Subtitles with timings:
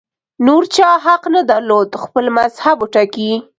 [0.45, 3.31] نور چا حق نه درلود خپل مذهب وټاکي